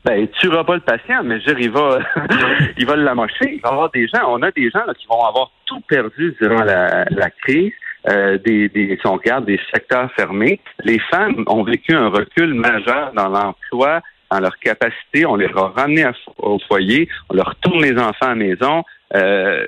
Ben, 0.05 0.21
il 0.21 0.29
tuera 0.31 0.65
pas 0.65 0.75
le 0.75 0.81
patient, 0.81 1.23
mais 1.23 1.41
je 1.41 1.51
il 1.59 1.71
va, 1.71 1.99
il 2.79 2.87
va 2.87 2.97
l'amocher. 2.97 3.55
Il 3.55 3.61
va 3.61 3.69
y 3.69 3.73
avoir 3.73 3.91
des 3.91 4.09
gens, 4.09 4.23
on 4.29 4.43
a 4.43 4.51
des 4.51 4.71
gens 4.71 4.85
qui 4.97 5.07
vont 5.07 5.25
avoir 5.25 5.51
tout 5.67 5.81
perdu 5.81 6.35
durant 6.41 6.65
la, 6.65 7.31
crise, 7.43 7.73
euh, 8.09 8.39
des, 8.39 8.69
des, 8.69 8.99
si 9.01 9.07
on 9.07 9.15
regarde 9.15 9.45
des 9.45 9.61
secteurs 9.73 10.11
fermés, 10.13 10.61
les 10.85 10.99
femmes 11.11 11.45
ont 11.47 11.63
vécu 11.63 11.95
un 11.95 12.09
recul 12.09 12.55
majeur 12.55 13.13
dans 13.15 13.29
l'emploi, 13.29 14.01
dans 14.31 14.41
leur 14.41 14.57
capacité. 14.59 15.27
On 15.27 15.37
les 15.37 15.47
a 15.47 15.69
ramenés 15.69 16.05
au 16.39 16.59
foyer, 16.69 17.09
on 17.31 17.35
leur 17.35 17.55
tourne 17.57 17.83
les 17.83 17.99
enfants 17.99 18.27
à 18.27 18.29
la 18.29 18.35
maison. 18.35 18.85
Euh, 19.15 19.65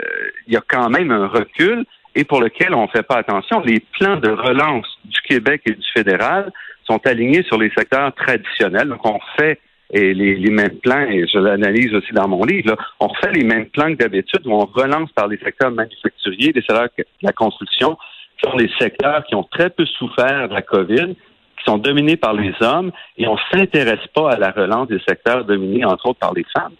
il 0.46 0.54
y 0.54 0.56
a 0.56 0.62
quand 0.66 0.90
même 0.90 1.10
un 1.10 1.26
recul 1.26 1.84
et 2.14 2.24
pour 2.24 2.40
lequel 2.40 2.74
on 2.74 2.82
ne 2.82 2.88
fait 2.88 3.02
pas 3.02 3.16
attention. 3.16 3.60
Les 3.60 3.80
plans 3.98 4.16
de 4.16 4.30
relance 4.30 4.86
du 5.04 5.20
Québec 5.22 5.62
et 5.66 5.72
du 5.72 5.86
fédéral 5.94 6.52
sont 6.84 7.00
alignés 7.06 7.42
sur 7.44 7.58
les 7.58 7.70
secteurs 7.76 8.12
traditionnels. 8.14 8.88
Donc, 8.88 9.04
on 9.06 9.18
fait 9.38 9.60
les, 9.92 10.50
mêmes 10.50 10.78
plans, 10.82 11.06
et 11.08 11.26
je 11.26 11.38
l'analyse 11.38 11.92
aussi 11.94 12.12
dans 12.12 12.28
mon 12.28 12.44
livre, 12.44 12.76
on 13.00 13.12
fait 13.14 13.32
les 13.32 13.44
mêmes 13.44 13.66
plans 13.66 13.92
que 13.92 13.98
d'habitude 13.98 14.46
où 14.46 14.52
on 14.52 14.66
relance 14.66 15.10
par 15.12 15.26
les 15.26 15.38
secteurs 15.38 15.70
manufacturiers, 15.70 16.52
les 16.54 16.60
secteurs 16.60 16.88
de 16.96 17.04
la 17.22 17.32
construction, 17.32 17.96
qui 18.38 18.50
sont 18.50 18.56
des 18.56 18.70
secteurs 18.78 19.24
qui 19.24 19.34
ont 19.34 19.44
très 19.44 19.70
peu 19.70 19.84
souffert 19.86 20.48
de 20.48 20.54
la 20.54 20.62
COVID, 20.62 21.14
qui 21.60 21.70
sont 21.70 21.78
dominés 21.78 22.16
par 22.16 22.32
les 22.32 22.52
hommes, 22.60 22.90
et 23.16 23.26
on 23.26 23.34
ne 23.34 23.58
s'intéresse 23.58 24.06
pas 24.14 24.32
à 24.32 24.36
la 24.36 24.50
relance 24.50 24.88
des 24.88 25.00
secteurs 25.06 25.44
dominés, 25.44 25.84
entre 25.84 26.06
autres, 26.06 26.18
par 26.18 26.34
les 26.34 26.44
femmes. 26.52 26.72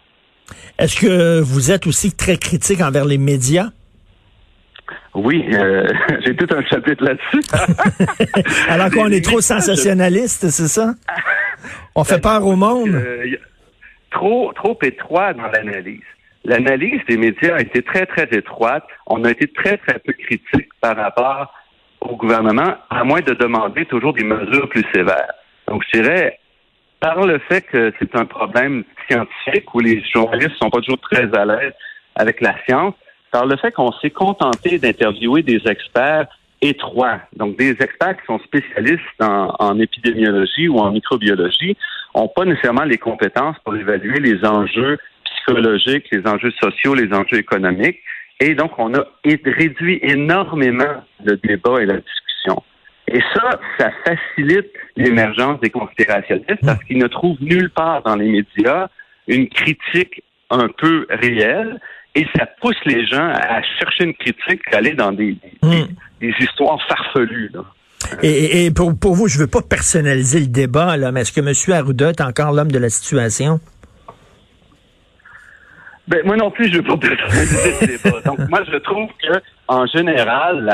Est-ce 0.78 1.00
que 1.00 1.40
vous 1.40 1.70
êtes 1.70 1.86
aussi 1.86 2.16
très 2.16 2.36
critique 2.36 2.80
envers 2.80 3.04
les 3.04 3.18
médias? 3.18 3.68
Oui, 5.14 5.44
euh, 5.52 5.86
j'ai 6.24 6.34
tout 6.34 6.46
un 6.54 6.64
chapitre 6.64 7.04
là-dessus. 7.04 7.42
Alors 8.68 8.90
qu'on 8.90 9.08
est 9.08 9.24
trop 9.24 9.40
sensationnaliste, 9.40 10.48
c'est 10.48 10.68
ça? 10.68 10.94
On 11.94 12.04
fait 12.04 12.20
peur 12.20 12.44
au 12.46 12.56
monde? 12.56 12.90
Euh, 12.90 13.36
trop, 14.10 14.52
trop 14.54 14.78
étroit 14.82 15.34
dans 15.34 15.46
l'analyse. 15.48 16.00
L'analyse 16.44 17.00
des 17.08 17.18
médias 17.18 17.56
a 17.56 17.60
été 17.60 17.82
très, 17.82 18.06
très 18.06 18.28
étroite. 18.32 18.84
On 19.06 19.24
a 19.24 19.30
été 19.30 19.46
très, 19.48 19.76
très 19.76 19.98
peu 19.98 20.12
critique 20.12 20.70
par 20.80 20.96
rapport 20.96 21.52
au 22.00 22.16
gouvernement, 22.16 22.76
à 22.88 23.04
moins 23.04 23.20
de 23.20 23.34
demander 23.34 23.84
toujours 23.86 24.12
des 24.12 24.24
mesures 24.24 24.68
plus 24.68 24.84
sévères. 24.92 25.32
Donc, 25.68 25.82
je 25.92 26.00
dirais, 26.00 26.38
par 27.00 27.26
le 27.26 27.38
fait 27.38 27.62
que 27.62 27.92
c'est 27.98 28.14
un 28.16 28.26
problème 28.26 28.84
scientifique 29.08 29.74
où 29.74 29.80
les 29.80 30.02
journalistes 30.12 30.56
sont 30.60 30.70
pas 30.70 30.80
toujours 30.80 31.00
très 31.00 31.32
à 31.34 31.44
l'aise 31.44 31.72
avec 32.16 32.40
la 32.40 32.54
science, 32.64 32.94
par 33.30 33.46
le 33.46 33.56
fait 33.56 33.72
qu'on 33.72 33.92
s'est 33.92 34.10
contenté 34.10 34.78
d'interviewer 34.78 35.42
des 35.42 35.60
experts 35.66 36.26
étroits, 36.60 37.20
donc 37.36 37.56
des 37.56 37.70
experts 37.70 38.16
qui 38.18 38.26
sont 38.26 38.38
spécialistes 38.40 39.00
en, 39.20 39.78
épidémiologie 39.78 40.68
ou 40.68 40.78
en 40.78 40.90
microbiologie, 40.90 41.76
n'ont 42.14 42.28
pas 42.28 42.44
nécessairement 42.44 42.84
les 42.84 42.98
compétences 42.98 43.56
pour 43.64 43.74
évaluer 43.76 44.20
les 44.20 44.44
enjeux 44.44 44.98
psychologiques, 45.24 46.06
les 46.12 46.26
enjeux 46.26 46.52
sociaux, 46.60 46.94
les 46.94 47.12
enjeux 47.14 47.38
économiques. 47.38 48.00
Et 48.40 48.54
donc, 48.54 48.72
on 48.78 48.94
a 48.94 49.04
réduit 49.24 50.00
énormément 50.02 51.04
le 51.22 51.36
débat 51.36 51.82
et 51.82 51.86
la 51.86 51.96
discussion. 51.96 52.62
Et 53.08 53.20
ça, 53.34 53.60
ça 53.78 53.90
facilite 54.04 54.70
l'émergence 54.96 55.60
des 55.60 55.70
conspirationnistes 55.70 56.64
parce 56.64 56.82
qu'ils 56.84 56.98
ne 56.98 57.08
trouvent 57.08 57.40
nulle 57.40 57.70
part 57.70 58.02
dans 58.02 58.16
les 58.16 58.30
médias 58.30 58.88
une 59.26 59.48
critique 59.48 60.22
un 60.50 60.68
peu 60.68 61.06
réelle 61.10 61.80
et 62.14 62.26
ça 62.36 62.46
pousse 62.60 62.76
les 62.86 63.06
gens 63.06 63.28
à 63.28 63.62
chercher 63.78 64.04
une 64.04 64.14
critique, 64.14 64.62
à 64.72 64.78
aller 64.78 64.94
dans 64.94 65.12
des, 65.12 65.36
des, 65.62 66.28
hmm. 66.28 66.32
histoires 66.40 66.78
farfelues. 66.88 67.52
Et, 68.22 68.70
pour, 68.70 68.98
pour, 68.98 69.14
vous, 69.14 69.28
je 69.28 69.38
veux 69.38 69.46
pas 69.46 69.62
personnaliser 69.62 70.40
le 70.40 70.46
débat, 70.46 70.96
là, 70.96 71.12
mais 71.12 71.20
est-ce 71.20 71.32
que 71.32 71.40
M. 71.40 71.74
Arruda 71.76 72.10
est 72.10 72.20
encore 72.20 72.52
l'homme 72.52 72.72
de 72.72 72.78
la 72.78 72.88
situation? 72.88 73.60
Ben, 76.10 76.20
moi 76.24 76.36
non 76.36 76.50
plus, 76.50 76.68
je 76.68 76.78
veux 76.78 76.82
pas 76.82 76.96
personnaliser 76.96 77.70
le 77.80 77.86
débat. 77.86 78.20
Donc, 78.26 78.38
moi, 78.50 78.60
je 78.70 78.76
trouve 78.78 79.08
que, 79.22 79.40
en 79.68 79.86
général, 79.86 80.68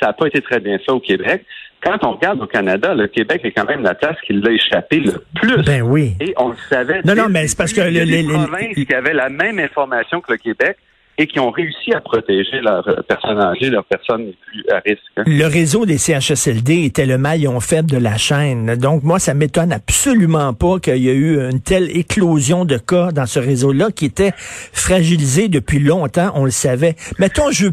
ça 0.00 0.08
n'a 0.08 0.12
pas 0.12 0.26
été 0.26 0.42
très 0.42 0.60
bien 0.60 0.78
fait 0.78 0.92
au 0.92 1.00
Québec 1.00 1.44
quand 1.82 1.98
on 2.04 2.12
regarde 2.12 2.42
au 2.42 2.46
Canada, 2.46 2.94
le 2.94 3.06
Québec 3.06 3.40
est 3.44 3.52
quand 3.52 3.66
même 3.66 3.82
la 3.82 3.94
place 3.94 4.16
qui 4.26 4.32
l'a 4.32 4.50
échappé 4.50 5.00
le 5.00 5.22
plus. 5.34 5.62
Ben 5.62 5.82
oui. 5.82 6.14
Et 6.20 6.34
on 6.36 6.48
le 6.48 6.56
savait. 6.68 7.00
Non, 7.04 7.14
non, 7.14 7.28
mais 7.28 7.46
c'est 7.46 7.56
parce 7.56 7.72
que 7.72 7.80
les, 7.82 8.04
les 8.04 8.24
provinces 8.24 8.74
qui 8.74 8.94
avaient 8.94 9.14
la 9.14 9.28
même 9.28 9.58
information 9.58 10.20
que 10.20 10.32
le 10.32 10.38
Québec 10.38 10.76
et 11.18 11.26
qui 11.26 11.40
ont 11.40 11.50
réussi 11.50 11.92
à 11.92 12.00
protéger 12.00 12.60
leurs 12.62 12.88
euh, 12.88 13.02
personnes 13.06 13.40
âgées, 13.40 13.70
leurs 13.70 13.84
personnes 13.84 14.26
les 14.26 14.36
plus 14.46 14.64
à 14.70 14.78
risque. 14.78 15.02
Hein. 15.16 15.24
Le 15.26 15.46
réseau 15.46 15.84
des 15.84 15.98
CHSLD 15.98 16.84
était 16.84 17.06
le 17.06 17.18
maillon 17.18 17.58
faible 17.58 17.90
de 17.90 17.98
la 17.98 18.16
chaîne. 18.16 18.76
Donc, 18.76 19.02
moi, 19.02 19.18
ça 19.18 19.34
m'étonne 19.34 19.72
absolument 19.72 20.54
pas 20.54 20.78
qu'il 20.78 20.98
y 20.98 21.08
ait 21.08 21.14
eu 21.14 21.40
une 21.50 21.60
telle 21.60 21.94
éclosion 21.96 22.64
de 22.64 22.78
cas 22.78 23.10
dans 23.10 23.26
ce 23.26 23.40
réseau-là 23.40 23.90
qui 23.90 24.04
était 24.04 24.32
fragilisé 24.38 25.48
depuis 25.48 25.80
longtemps, 25.80 26.30
on 26.34 26.44
le 26.44 26.50
savait. 26.52 26.94
Mettons, 27.18 27.50
j'ai 27.50 27.66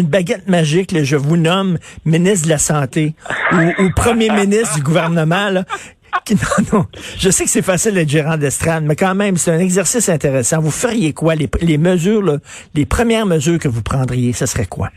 une 0.00 0.06
baguette 0.06 0.48
magique, 0.48 0.94
je 1.02 1.16
vous 1.16 1.36
nomme 1.36 1.78
ministre 2.04 2.46
de 2.46 2.50
la 2.50 2.58
Santé 2.58 3.14
ou, 3.52 3.84
ou 3.84 3.90
premier 3.96 4.30
ministre 4.30 4.76
du 4.76 4.82
gouvernement. 4.82 5.48
Là. 5.48 5.64
Non, 6.30 6.66
non. 6.72 6.86
Je 7.18 7.30
sais 7.30 7.44
que 7.44 7.50
c'est 7.50 7.62
facile 7.62 7.94
d'être 7.94 8.08
gérant 8.08 8.36
d'estrade, 8.36 8.84
mais 8.84 8.96
quand 8.96 9.14
même, 9.14 9.36
c'est 9.36 9.50
un 9.50 9.58
exercice 9.58 10.08
intéressant. 10.08 10.60
Vous 10.60 10.70
feriez 10.70 11.12
quoi? 11.12 11.34
Les, 11.34 11.78
mesures, 11.78 12.38
les 12.74 12.86
premières 12.86 13.26
mesures 13.26 13.58
que 13.58 13.68
vous 13.68 13.82
prendriez, 13.82 14.32
ce 14.32 14.46
serait 14.46 14.66
quoi? 14.66 14.90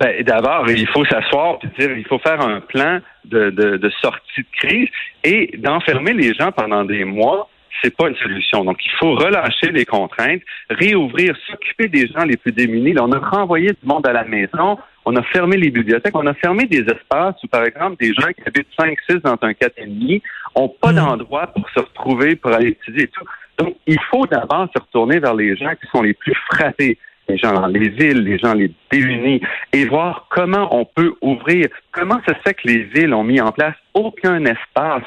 Ben, 0.00 0.22
D'abord, 0.24 0.68
il 0.68 0.88
faut 0.88 1.04
s'asseoir 1.04 1.58
et 1.62 1.80
dire 1.80 1.96
il 1.96 2.06
faut 2.06 2.18
faire 2.18 2.40
un 2.40 2.60
plan 2.60 3.00
de, 3.24 3.50
de 3.50 3.90
sortie 4.00 4.40
de 4.40 4.46
crise 4.58 4.88
et 5.22 5.56
d'enfermer 5.58 6.12
les 6.12 6.34
gens 6.34 6.50
pendant 6.50 6.84
des 6.84 7.04
mois 7.04 7.48
c'est 7.82 7.94
pas 7.96 8.08
une 8.08 8.16
solution. 8.16 8.64
Donc, 8.64 8.78
il 8.84 8.90
faut 8.92 9.14
relâcher 9.14 9.70
les 9.72 9.84
contraintes, 9.84 10.42
réouvrir, 10.70 11.36
s'occuper 11.46 11.88
des 11.88 12.06
gens 12.06 12.24
les 12.24 12.36
plus 12.36 12.52
démunis. 12.52 12.94
on 13.00 13.12
a 13.12 13.18
renvoyé 13.18 13.68
du 13.68 13.86
monde 13.86 14.06
à 14.06 14.12
la 14.12 14.24
maison, 14.24 14.78
on 15.04 15.16
a 15.16 15.22
fermé 15.22 15.56
les 15.56 15.70
bibliothèques, 15.70 16.16
on 16.16 16.26
a 16.26 16.34
fermé 16.34 16.66
des 16.66 16.80
espaces 16.80 17.36
où, 17.42 17.48
par 17.48 17.64
exemple, 17.64 17.96
des 18.00 18.14
gens 18.14 18.28
qui 18.28 18.42
habitent 18.46 18.68
5-6 18.78 19.22
dans 19.22 19.36
un 19.42 19.52
4,5 19.52 20.22
n'ont 20.56 20.68
pas 20.68 20.92
hmm. 20.92 20.96
d'endroit 20.96 21.46
pour 21.48 21.68
se 21.70 21.80
retrouver, 21.80 22.36
pour 22.36 22.52
aller 22.52 22.68
étudier 22.68 23.04
et 23.04 23.08
tout. 23.08 23.24
Donc, 23.58 23.76
il 23.86 24.00
faut 24.10 24.26
d'abord 24.26 24.68
se 24.74 24.80
retourner 24.80 25.18
vers 25.18 25.34
les 25.34 25.56
gens 25.56 25.72
qui 25.80 25.86
sont 25.92 26.02
les 26.02 26.14
plus 26.14 26.34
frappés 26.50 26.98
les 27.28 27.38
gens 27.38 27.52
dans 27.52 27.66
les 27.66 27.88
villes, 27.88 28.22
les 28.22 28.38
gens 28.38 28.54
les 28.54 28.70
déunis, 28.90 29.40
et 29.72 29.86
voir 29.86 30.26
comment 30.30 30.68
on 30.76 30.84
peut 30.84 31.14
ouvrir, 31.22 31.68
comment 31.92 32.20
ça 32.26 32.34
se 32.34 32.40
fait 32.40 32.54
que 32.54 32.68
les 32.68 32.82
villes 32.84 33.14
ont 33.14 33.24
mis 33.24 33.40
en 33.40 33.52
place 33.52 33.74
aucun 33.94 34.44
espace 34.44 35.04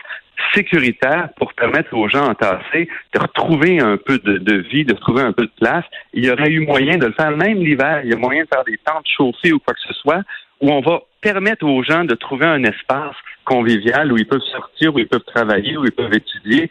sécuritaire 0.53 1.29
pour 1.37 1.53
permettre 1.53 1.95
aux 1.95 2.07
gens 2.07 2.29
entassés 2.29 2.87
de 3.13 3.19
retrouver 3.19 3.79
un 3.79 3.97
peu 3.97 4.19
de, 4.19 4.57
vie, 4.69 4.85
de 4.85 4.93
retrouver 4.93 5.21
un 5.21 5.33
peu 5.33 5.43
de 5.43 5.51
place. 5.59 5.85
Il 6.13 6.25
y 6.25 6.31
aurait 6.31 6.49
eu 6.49 6.65
moyen 6.65 6.97
de 6.97 7.07
le 7.07 7.13
faire 7.13 7.31
même 7.31 7.57
l'hiver. 7.57 8.01
Il 8.03 8.11
y 8.11 8.13
a 8.13 8.17
moyen 8.17 8.43
de 8.43 8.47
faire 8.47 8.63
des 8.63 8.79
tentes 8.83 9.07
chauffées 9.07 9.51
ou 9.51 9.59
quoi 9.59 9.73
que 9.73 9.81
ce 9.81 9.93
soit 9.93 10.21
où 10.61 10.71
on 10.71 10.81
va 10.81 11.01
permettre 11.21 11.65
aux 11.65 11.83
gens 11.83 12.03
de 12.03 12.15
trouver 12.15 12.45
un 12.45 12.63
espace 12.63 13.15
convivial 13.45 14.11
où 14.11 14.17
ils 14.17 14.27
peuvent 14.27 14.41
sortir, 14.51 14.93
où 14.93 14.99
ils 14.99 15.07
peuvent 15.07 15.23
travailler, 15.23 15.77
où 15.77 15.85
ils 15.85 15.91
peuvent 15.91 16.13
étudier 16.13 16.69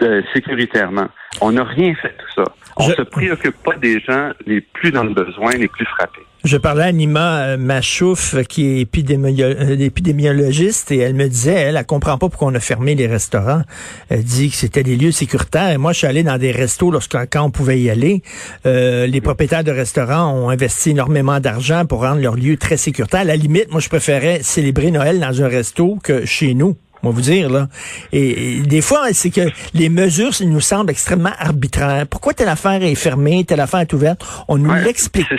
de, 0.00 0.24
sécuritairement. 0.34 1.08
On 1.40 1.52
n'a 1.52 1.64
rien 1.64 1.94
fait 1.94 2.08
de 2.08 2.14
tout 2.14 2.42
ça. 2.42 2.54
On 2.76 2.88
ne 2.88 2.94
se 2.94 3.02
préoccupe 3.02 3.56
pas 3.62 3.76
des 3.76 4.00
gens 4.00 4.32
les 4.46 4.60
plus 4.60 4.90
dans 4.90 5.04
le 5.04 5.14
besoin, 5.14 5.52
les 5.52 5.68
plus 5.68 5.86
frappés. 5.86 6.22
Je 6.44 6.56
parlais 6.56 6.82
à 6.82 6.92
Nima 6.92 7.42
euh, 7.42 7.56
Machouf, 7.56 8.34
qui 8.48 8.80
est 8.80 8.98
euh, 8.98 9.76
épidémiologiste, 9.78 10.90
et 10.90 10.98
elle 10.98 11.14
me 11.14 11.28
disait, 11.28 11.52
elle, 11.52 11.76
elle 11.76 11.86
comprend 11.86 12.18
pas 12.18 12.28
pourquoi 12.28 12.48
on 12.48 12.54
a 12.56 12.60
fermé 12.60 12.96
les 12.96 13.06
restaurants. 13.06 13.62
Elle 14.08 14.24
dit 14.24 14.50
que 14.50 14.56
c'était 14.56 14.82
des 14.82 14.96
lieux 14.96 15.12
sécuritaires. 15.12 15.70
Et 15.70 15.78
moi, 15.78 15.92
je 15.92 15.98
suis 15.98 16.06
allé 16.08 16.24
dans 16.24 16.38
des 16.38 16.50
restos 16.50 16.90
lorsque 16.90 17.16
quand 17.30 17.44
on 17.44 17.50
pouvait 17.52 17.80
y 17.80 17.90
aller. 17.90 18.22
Euh, 18.66 19.06
les 19.06 19.20
propriétaires 19.20 19.62
de 19.62 19.70
restaurants 19.70 20.34
ont 20.34 20.48
investi 20.48 20.90
énormément 20.90 21.38
d'argent 21.38 21.86
pour 21.86 22.00
rendre 22.00 22.20
leur 22.20 22.34
lieu 22.34 22.56
très 22.56 22.76
sécuritaire. 22.76 23.20
À 23.20 23.24
la 23.24 23.36
limite, 23.36 23.70
moi, 23.70 23.80
je 23.80 23.88
préférais 23.88 24.40
célébrer 24.42 24.90
Noël 24.90 25.20
dans 25.20 25.42
un 25.42 25.48
resto 25.48 25.96
que 26.02 26.24
chez 26.24 26.54
nous 26.54 26.76
on 27.02 27.08
va 27.08 27.14
vous 27.14 27.20
dire, 27.20 27.50
là. 27.50 27.68
Et, 28.12 28.60
des 28.60 28.80
fois, 28.80 29.12
c'est 29.12 29.30
que 29.30 29.48
les 29.74 29.88
mesures 29.88 30.32
nous 30.44 30.60
semblent 30.60 30.90
extrêmement 30.90 31.32
arbitraires. 31.38 32.06
Pourquoi 32.08 32.34
telle 32.34 32.48
affaire 32.48 32.82
est 32.82 32.94
fermée, 32.94 33.44
telle 33.44 33.60
affaire 33.60 33.80
est 33.80 33.92
ouverte? 33.92 34.24
On 34.48 34.58
nous 34.58 34.72
l'explique 34.72 35.28
pas 35.28 35.36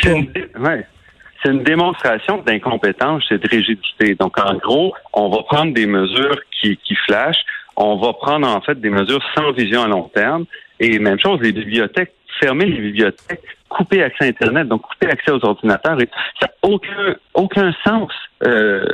c'est 1.43 1.51
une 1.51 1.63
démonstration 1.63 2.41
d'incompétence 2.41 3.23
et 3.31 3.37
de 3.37 3.47
rigidité. 3.49 4.15
Donc, 4.15 4.37
en 4.39 4.55
gros, 4.55 4.93
on 5.13 5.29
va 5.29 5.43
prendre 5.43 5.73
des 5.73 5.85
mesures 5.85 6.39
qui, 6.51 6.77
qui 6.77 6.95
flashent, 7.05 7.43
on 7.75 7.97
va 7.97 8.13
prendre 8.13 8.47
en 8.47 8.61
fait 8.61 8.79
des 8.79 8.89
mesures 8.89 9.21
sans 9.35 9.51
vision 9.51 9.83
à 9.83 9.87
long 9.87 10.09
terme. 10.13 10.45
Et 10.79 10.99
même 10.99 11.19
chose, 11.19 11.39
les 11.41 11.51
bibliothèques, 11.51 12.13
fermer 12.39 12.65
les 12.65 12.79
bibliothèques, 12.79 13.43
couper 13.73 14.03
accès 14.03 14.25
à 14.25 14.27
Internet, 14.27 14.67
donc 14.67 14.81
couper 14.81 15.07
accès 15.07 15.31
aux 15.31 15.43
ordinateurs. 15.45 15.99
Et 16.01 16.09
ça 16.39 16.47
n'a 16.47 16.69
aucun, 16.69 17.15
aucun 17.33 17.73
sens 17.85 18.11
euh, 18.45 18.85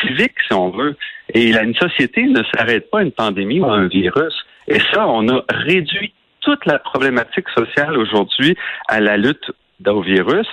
civique, 0.00 0.34
si 0.46 0.54
on 0.54 0.70
veut. 0.70 0.96
Et 1.32 1.52
la, 1.52 1.62
une 1.62 1.74
société 1.74 2.24
ne 2.24 2.42
s'arrête 2.54 2.90
pas 2.90 3.00
à 3.00 3.02
une 3.02 3.12
pandémie 3.12 3.60
ou 3.60 3.66
à 3.66 3.74
un 3.74 3.86
virus. 3.86 4.34
Et 4.68 4.80
ça, 4.92 5.06
on 5.06 5.28
a 5.28 5.44
réduit 5.50 6.12
toute 6.40 6.64
la 6.66 6.78
problématique 6.78 7.48
sociale 7.56 7.96
aujourd'hui 7.96 8.56
à 8.88 9.00
la 9.00 9.16
lutte 9.16 9.50
au 9.86 10.02
virus 10.02 10.46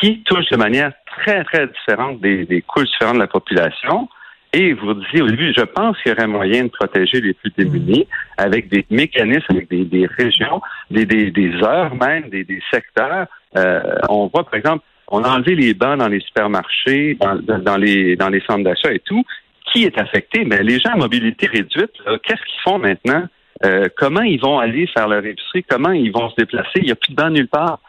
qui 0.00 0.22
touche 0.22 0.48
de 0.50 0.56
manière 0.56 0.92
très, 1.06 1.44
très 1.44 1.66
différente 1.66 2.20
des, 2.20 2.46
des 2.46 2.62
couches 2.62 2.90
différentes 2.90 3.16
de 3.16 3.20
la 3.20 3.26
population. 3.26 4.08
Et 4.52 4.72
vous 4.72 4.94
disiez 4.94 5.22
au 5.22 5.28
début, 5.28 5.52
je 5.56 5.62
pense 5.62 5.96
qu'il 6.02 6.10
y 6.10 6.14
aurait 6.14 6.26
moyen 6.26 6.64
de 6.64 6.70
protéger 6.70 7.20
les 7.20 7.34
plus 7.34 7.52
démunis 7.56 8.06
avec 8.36 8.68
des 8.68 8.84
mécanismes, 8.90 9.46
avec 9.50 9.68
des, 9.70 9.84
des 9.84 10.06
régions, 10.06 10.60
des, 10.90 11.06
des, 11.06 11.30
des, 11.30 11.52
heures 11.62 11.94
même, 11.94 12.28
des, 12.30 12.42
des 12.44 12.60
secteurs. 12.72 13.26
Euh, 13.56 13.80
on 14.08 14.26
voit, 14.26 14.44
par 14.44 14.54
exemple, 14.54 14.84
On 15.10 15.24
a 15.24 15.28
enlevé 15.28 15.56
les 15.56 15.74
bancs 15.74 15.98
dans 15.98 16.08
les 16.08 16.20
supermarchés, 16.20 17.18
dans, 17.20 17.76
les, 17.76 18.16
dans 18.16 18.28
les 18.28 18.40
centres 18.40 18.62
d'achat 18.62 18.92
et 18.92 19.00
tout. 19.00 19.24
Qui 19.66 19.84
est 19.84 19.98
affecté? 19.98 20.44
Mais 20.44 20.62
les 20.62 20.78
gens 20.78 20.90
à 20.90 20.96
mobilité 20.96 21.46
réduite, 21.46 21.92
qu'est-ce 22.22 22.42
qu'ils 22.42 22.60
font 22.64 22.78
maintenant? 22.78 23.24
Euh, 23.64 23.88
comment 23.96 24.22
ils 24.22 24.40
vont 24.40 24.58
aller 24.58 24.86
faire 24.86 25.08
leur 25.08 25.24
épicerie? 25.24 25.64
Comment 25.64 25.90
ils 25.90 26.12
vont 26.12 26.30
se 26.30 26.36
déplacer? 26.36 26.76
Il 26.76 26.84
n'y 26.84 26.92
a 26.92 26.94
plus 26.94 27.12
de 27.12 27.16
bancs 27.16 27.32
nulle 27.32 27.48
part 27.48 27.80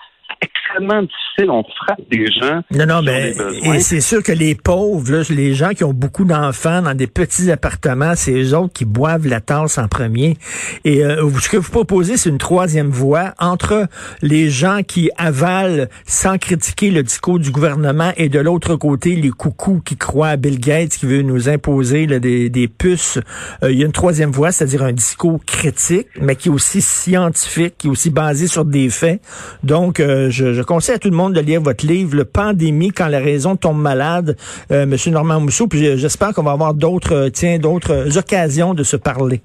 extrêmement 0.41 1.01
difficile. 1.01 1.49
On 1.49 1.63
frappe 1.63 2.01
des 2.09 2.27
gens. 2.27 2.61
Non, 2.71 2.85
non, 2.85 3.01
mais 3.01 3.33
et 3.63 3.79
c'est 3.79 4.01
sûr 4.01 4.23
que 4.23 4.31
les 4.31 4.55
pauvres, 4.55 5.11
là, 5.11 5.23
les 5.29 5.53
gens 5.53 5.69
qui 5.69 5.83
ont 5.83 5.93
beaucoup 5.93 6.25
d'enfants 6.25 6.81
dans 6.81 6.93
des 6.93 7.07
petits 7.07 7.51
appartements, 7.51 8.13
c'est 8.15 8.31
eux 8.31 8.55
autres 8.55 8.73
qui 8.73 8.85
boivent 8.85 9.27
la 9.27 9.41
tasse 9.41 9.77
en 9.77 9.87
premier. 9.87 10.37
Et 10.85 11.03
euh, 11.03 11.29
ce 11.39 11.49
que 11.49 11.57
vous 11.57 11.71
proposez, 11.71 12.17
c'est 12.17 12.29
une 12.29 12.37
troisième 12.37 12.89
voie 12.89 13.33
entre 13.39 13.87
les 14.21 14.49
gens 14.49 14.81
qui 14.85 15.09
avalent 15.17 15.87
sans 16.05 16.37
critiquer 16.37 16.91
le 16.91 17.03
discours 17.03 17.39
du 17.39 17.51
gouvernement 17.51 18.11
et 18.17 18.29
de 18.29 18.39
l'autre 18.39 18.75
côté, 18.75 19.15
les 19.15 19.31
coucous 19.31 19.81
qui 19.83 19.97
croient 19.97 20.29
à 20.29 20.37
Bill 20.37 20.59
Gates 20.59 20.91
qui 20.91 21.05
veut 21.05 21.21
nous 21.21 21.49
imposer 21.49 22.07
des, 22.07 22.49
des, 22.49 22.67
puces. 22.67 23.19
Euh, 23.63 23.71
il 23.71 23.79
y 23.79 23.83
a 23.83 23.85
une 23.85 23.91
troisième 23.91 24.31
voie, 24.31 24.51
c'est-à-dire 24.51 24.83
un 24.83 24.93
discours 24.93 25.43
critique, 25.45 26.07
mais 26.19 26.35
qui 26.35 26.49
est 26.49 26.51
aussi 26.51 26.81
scientifique, 26.81 27.75
qui 27.77 27.87
est 27.87 27.89
aussi 27.89 28.09
basé 28.09 28.47
sur 28.47 28.65
des 28.65 28.89
faits. 28.89 29.21
Donc, 29.63 29.99
euh, 29.99 30.20
je, 30.29 30.61
conseille 30.61 30.95
à 30.95 30.99
tout 30.99 31.09
le 31.09 31.15
monde 31.15 31.33
de 31.33 31.41
lire 31.41 31.61
votre 31.61 31.85
livre, 31.85 32.15
Le 32.15 32.25
Pandémie, 32.25 32.91
quand 32.91 33.07
la 33.07 33.19
raison 33.19 33.55
tombe 33.55 33.81
malade, 33.81 34.35
euh, 34.71 34.85
Monsieur 34.85 35.11
Normand 35.11 35.39
Mousseau. 35.39 35.67
Puis 35.67 35.87
euh, 35.87 35.97
j'espère 35.97 36.33
qu'on 36.33 36.43
va 36.43 36.51
avoir 36.51 36.73
d'autres, 36.73 37.15
euh, 37.15 37.29
tiens, 37.29 37.59
d'autres 37.59 38.17
occasions 38.17 38.73
de 38.73 38.83
se 38.83 38.95
parler. 38.95 39.41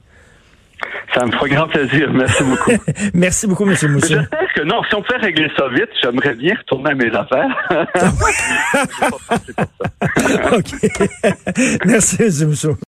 Ça 1.14 1.24
me 1.24 1.32
fera 1.32 1.48
grand 1.48 1.68
plaisir. 1.68 2.12
Merci 2.12 2.44
beaucoup. 2.44 2.72
Merci 3.14 3.46
beaucoup, 3.46 3.64
M. 3.64 3.74
Mousseau. 3.90 4.14
J'espère 4.14 4.52
que 4.54 4.62
non, 4.62 4.82
si 4.88 4.94
on 4.94 5.02
pouvait 5.02 5.18
régler 5.18 5.50
ça 5.56 5.68
vite, 5.68 5.88
j'aimerais 6.02 6.34
bien 6.34 6.54
retourner 6.54 6.90
à 6.90 6.94
mes 6.94 7.14
affaires. 7.14 7.48
OK. 10.52 10.72
Merci, 11.86 12.22
M. 12.22 12.48
Mousseau. 12.48 12.76